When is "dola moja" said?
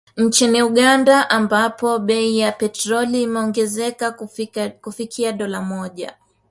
5.31-6.17